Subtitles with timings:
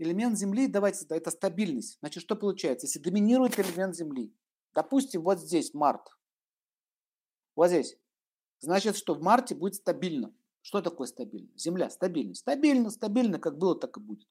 [0.00, 1.98] элемент Земли, давайте, это стабильность.
[2.00, 2.86] Значит, что получается?
[2.86, 4.34] Если доминирует элемент Земли,
[4.74, 6.08] допустим, вот здесь март,
[7.54, 7.96] вот здесь,
[8.60, 10.34] значит, что в марте будет стабильно.
[10.62, 11.50] Что такое стабильно?
[11.56, 12.34] Земля стабильно.
[12.34, 14.28] Стабильно, стабильно, как было, так и будет.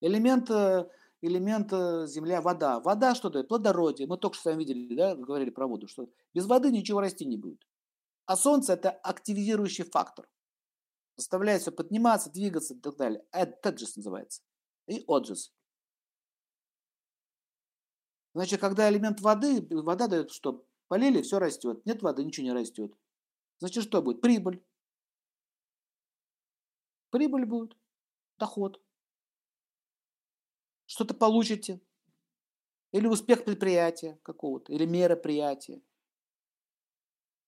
[0.00, 0.88] Элемент, э,
[1.20, 2.80] элемент э, Земля, вода.
[2.80, 3.48] Вода что дает?
[3.48, 4.08] Плодородие.
[4.08, 7.24] Мы только что с вами видели, да, говорили про воду, что без воды ничего расти
[7.24, 7.60] не будет.
[8.26, 10.28] А Солнце– это активизирующий фактор.
[11.16, 13.24] Заставляет все подниматься, двигаться и так далее.
[13.62, 14.42] Теджес называется.
[14.86, 15.52] И оджес.
[18.34, 20.66] Значит, когда элемент воды, вода дает что?
[20.88, 21.86] Полили, все растет.
[21.86, 22.92] Нет воды, ничего не растет.
[23.58, 24.20] Значит, что будет?
[24.20, 24.62] Прибыль.
[27.10, 27.76] Прибыль будет.
[28.38, 28.82] Доход.
[30.86, 31.80] Что-то получите.
[32.90, 35.80] Или успех предприятия какого-то, или мероприятия.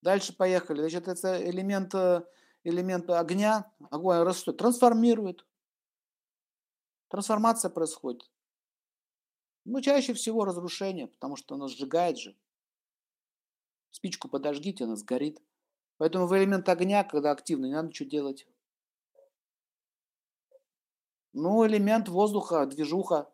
[0.02, 0.80] Дальше поехали.
[0.80, 1.94] Значит, это элемент,
[2.68, 3.72] элемент огня.
[3.90, 5.46] Огонь растет, трансформирует.
[7.08, 8.30] Трансформация происходит.
[9.64, 12.36] Ну, чаще всего разрушение, потому что оно сжигает же.
[13.90, 15.40] Спичку подожгите, она сгорит.
[15.98, 18.46] Поэтому в элемент огня, когда активный, не надо что делать.
[21.32, 23.30] Ну, элемент воздуха, движуха,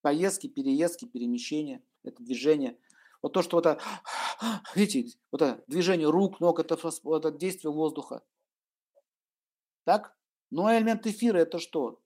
[0.00, 2.78] поездки, переездки, перемещения, это движение.
[3.22, 3.82] Вот то, что вот это,
[4.74, 8.22] видите, вот это движение рук, ног, это, это действие воздуха.
[9.84, 10.16] Так?
[10.50, 12.00] Ну, а элемент эфира это что?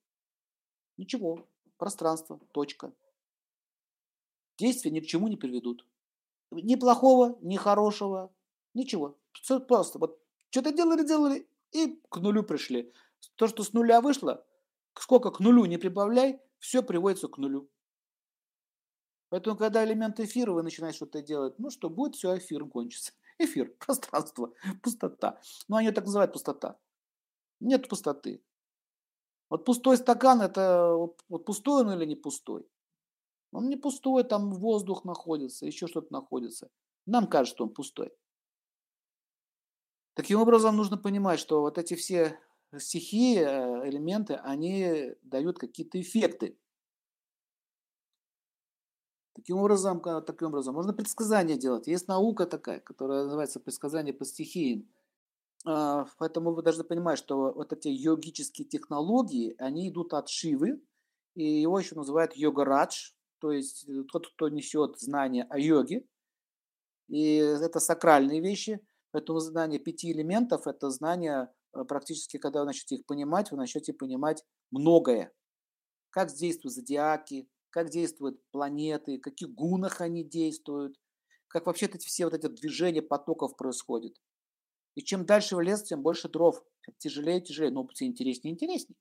[0.96, 1.46] Ничего.
[1.76, 2.92] Пространство, точка.
[4.58, 5.86] Действия ни к чему не приведут.
[6.50, 8.32] Ни плохого, ни хорошего,
[8.74, 9.16] ничего.
[9.32, 9.98] Все просто.
[9.98, 12.92] Вот что-то делали, делали и к нулю пришли.
[13.36, 14.44] То, что с нуля вышло,
[14.94, 17.68] сколько к нулю не прибавляй, все приводится к нулю.
[19.28, 23.12] Поэтому, когда элемент эфира, вы начинаете что-то делать, ну что, будет все, эфир кончится.
[23.38, 25.40] Эфир, пространство, пустота.
[25.68, 26.78] Ну, они так называют пустота.
[27.60, 28.42] Нет пустоты.
[29.50, 30.94] Вот пустой стакан, это
[31.28, 32.68] вот пустой он или не пустой?
[33.52, 36.70] Он не пустой, там воздух находится, еще что-то находится.
[37.06, 38.12] Нам кажется, что он пустой.
[40.14, 42.38] Таким образом, нужно понимать, что вот эти все
[42.76, 46.58] стихии, э, элементы, они дают какие-то эффекты.
[49.34, 51.86] Таким образом, таким образом, можно предсказания делать.
[51.86, 54.88] Есть наука такая, которая называется предсказание по стихиям.
[55.66, 60.80] А, поэтому вы должны понимать, что вот эти йогические технологии, они идут от Шивы,
[61.34, 66.06] и его еще называют йога-радж, то есть э, тот, кто несет знания о йоге.
[67.08, 68.80] И это сакральные вещи,
[69.12, 73.92] поэтому знание пяти элементов– это знание э, практически, когда вы начнете их понимать, вы начнете
[73.92, 75.32] понимать многое.
[76.10, 80.96] Как действуют зодиаки, как действуют планеты, каких гунах они действуют,
[81.48, 84.14] как вообще эти все вот эти движения потоков происходят.
[84.98, 86.60] И чем дальше в лес, тем больше дров,
[86.98, 88.96] тяжелее, тяжелее, но все интереснее интереснее.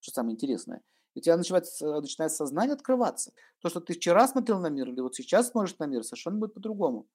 [0.00, 0.80] Что самое интересное.
[1.12, 3.30] И у тебя начинает, начинает сознание открываться.
[3.58, 6.54] То, что ты вчера смотрел на мир, или вот сейчас смотришь на мир, совершенно будет
[6.54, 7.06] по-другому.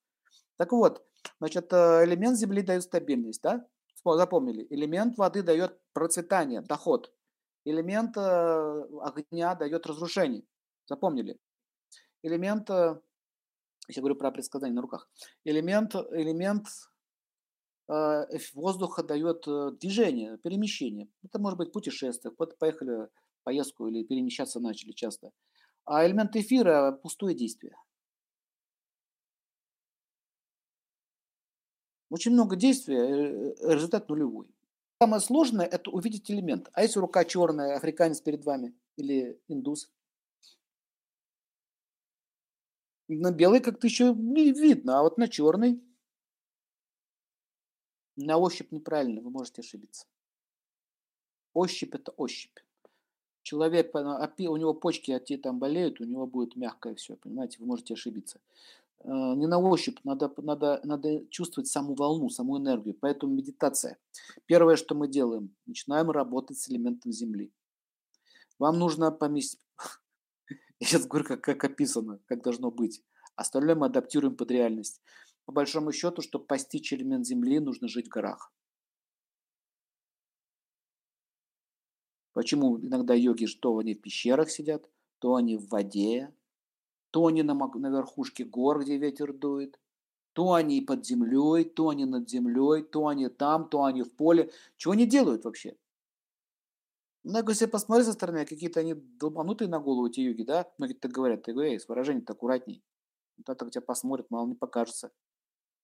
[0.58, 1.04] Так вот,
[1.40, 3.66] значит, э, элемент земли дает стабильность, да?
[4.04, 4.64] Запомнили.
[4.70, 7.12] Элемент воды дает процветание, доход.
[7.64, 10.44] Элемент э, огня дает разрушение.
[10.86, 11.36] Запомнили?
[12.22, 13.00] Элемент, э,
[13.88, 15.08] я говорю про предсказание на руках,
[15.42, 16.89] элемент, элемент э,
[18.54, 21.08] воздуха дает э, движение, перемещение.
[21.24, 23.08] Это может быть путешествие, вот поехали
[23.42, 25.32] поездку или перемещаться начали часто.
[25.84, 27.74] А элемент эфира– пустое действие.
[32.10, 34.46] Очень много действия, результат нулевой.
[35.02, 36.68] Самое сложное– это увидеть элемент.
[36.72, 39.90] А если рука черная, африканец перед вами или индус–
[43.12, 45.82] На белый как-то еще не видно, а вот на черный
[48.16, 50.06] на ощупь неправильно, вы можете ошибиться.
[51.52, 52.58] Ощупь– это ощупь.
[53.42, 57.94] Человек, у него почки от там болеют, у него будет мягкое все, понимаете, вы можете
[57.94, 58.40] ошибиться.
[59.02, 62.96] Э, не на ощупь, надо, надо, надо чувствовать саму волну, саму энергию.
[63.00, 63.98] Поэтому медитация.
[64.46, 67.50] Первое, что мы делаем, начинаем работать с элементом Земли.
[68.58, 69.60] Вам нужно поместить,
[70.80, 73.02] я сейчас говорю, как, как описано, как должно быть.
[73.36, 75.00] Остальное мы адаптируем под реальность.
[75.50, 78.52] По большому счету, чтобы постичь элемент Земли, нужно жить в горах.
[82.32, 84.88] Почему иногда йоги, то они в пещерах сидят,
[85.18, 86.32] то они в воде,
[87.10, 89.80] то они на, на верхушке гор, где ветер дует,
[90.34, 94.52] то они под землей, то они над землей, то они там, то они в поле.
[94.76, 95.76] Чего они делают вообще?
[97.24, 100.72] Много если посмотреть со стороны, какие-то они долбанутые на голову эти юги, да?
[100.78, 102.84] Многие так говорят, ты говоришь, с выражением-то аккуратней.
[103.36, 105.10] Вот это тебя посмотрят, мало не покажется.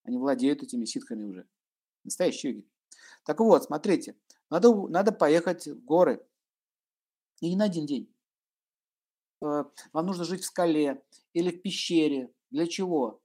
[0.06, 1.48] Они владеют этими ситхами уже.
[2.04, 2.68] Настоящие юги.
[3.24, 4.16] Так вот, смотрите,
[4.50, 6.24] надо, надо поехать в горы.
[7.40, 8.14] И не на один день.
[9.42, 12.32] э, вам нужно жить в скале или в пещере.
[12.50, 13.20] Для чего?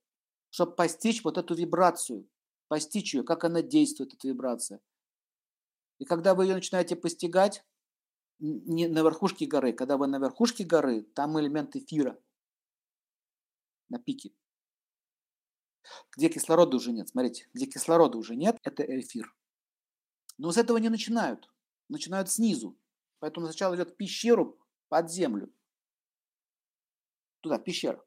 [0.49, 2.27] Чтобы постичь вот эту вибрацию,
[2.67, 4.81] постичь ее, как она действует, эта вибрация.
[5.99, 7.63] И когда вы ее начинаете постигать,
[8.39, 12.19] не на верхушке горы, когда вы на верхушке горы, там элемент эфира
[13.87, 14.31] на пике.
[16.15, 19.33] Где кислорода уже нет, смотрите, где кислорода уже нет, это эфир.
[20.37, 21.49] Но с этого не начинают,
[21.89, 22.77] начинают снизу.
[23.19, 25.53] Поэтому сначала идет пещеру под землю.
[27.41, 28.03] Туда, пещеру.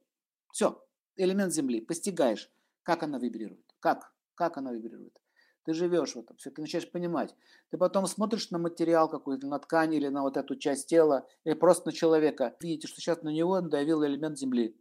[0.52, 0.84] Все,
[1.16, 2.50] элемент земли, постигаешь,
[2.82, 5.16] как она вибрирует, как, как она вибрирует.
[5.64, 7.34] Ты живешь в этом, все, ты начинаешь понимать.
[7.70, 11.54] Ты потом смотришь на материал какой-то, на ткань или на вот эту часть тела, или
[11.54, 12.54] просто на человека.
[12.60, 14.78] Видите, что сейчас на него давил элемент земли.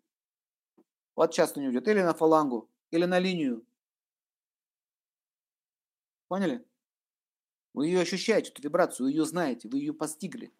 [1.15, 1.87] Вот сейчас на него идет.
[1.87, 3.65] Или на фалангу, или на линию.
[6.27, 6.63] Поняли?
[7.73, 10.53] Вы ее ощущаете, эту вибрацию, вы ее знаете, вы ее постигли.